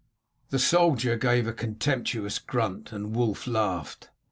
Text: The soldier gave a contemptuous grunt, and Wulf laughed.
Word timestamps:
The 0.49 0.57
soldier 0.57 1.15
gave 1.15 1.45
a 1.45 1.53
contemptuous 1.53 2.39
grunt, 2.39 2.91
and 2.91 3.15
Wulf 3.15 3.45
laughed. 3.45 4.09